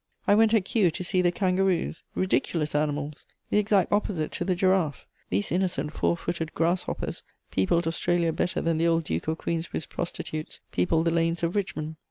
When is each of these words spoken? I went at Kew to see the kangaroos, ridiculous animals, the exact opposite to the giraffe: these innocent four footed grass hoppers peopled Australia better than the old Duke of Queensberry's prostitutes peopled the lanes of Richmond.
I 0.25 0.33
went 0.33 0.55
at 0.55 0.65
Kew 0.65 0.89
to 0.89 1.03
see 1.03 1.21
the 1.21 1.31
kangaroos, 1.31 2.01
ridiculous 2.15 2.73
animals, 2.73 3.27
the 3.51 3.59
exact 3.59 3.91
opposite 3.91 4.31
to 4.31 4.43
the 4.43 4.55
giraffe: 4.55 5.05
these 5.29 5.51
innocent 5.51 5.93
four 5.93 6.17
footed 6.17 6.55
grass 6.55 6.81
hoppers 6.81 7.21
peopled 7.51 7.85
Australia 7.85 8.33
better 8.33 8.61
than 8.61 8.79
the 8.79 8.87
old 8.87 9.03
Duke 9.03 9.27
of 9.27 9.37
Queensberry's 9.37 9.85
prostitutes 9.85 10.59
peopled 10.71 11.05
the 11.05 11.11
lanes 11.11 11.43
of 11.43 11.55
Richmond. 11.55 11.97